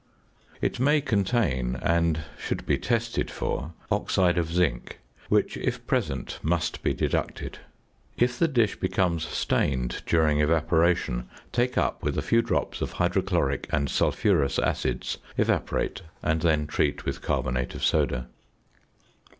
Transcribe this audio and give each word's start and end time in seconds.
It 0.61 0.79
may 0.79 0.99
contain, 0.99 1.75
and 1.75 2.21
should 2.35 2.65
be 2.65 2.79
tested 2.79 3.29
for 3.29 3.73
oxide 3.91 4.39
of 4.39 4.51
zinc, 4.51 4.97
which, 5.29 5.57
if 5.57 5.85
present, 5.85 6.39
must 6.41 6.81
be 6.81 6.91
deducted. 6.91 7.59
If 8.17 8.39
the 8.39 8.47
dish 8.47 8.77
becomes 8.79 9.27
stained 9.27 10.01
during 10.07 10.39
evaporation, 10.39 11.29
take 11.51 11.77
up 11.77 12.01
with 12.01 12.17
a 12.17 12.23
few 12.23 12.41
drops 12.41 12.81
of 12.81 12.93
hydrochloric 12.93 13.69
and 13.71 13.91
sulphurous 13.91 14.57
acids, 14.57 15.19
evaporate, 15.37 16.01
and 16.23 16.41
then 16.41 16.65
treat 16.65 17.05
with 17.05 17.21
carbonate 17.21 17.75
of 17.75 17.83
soda. 17.83 18.27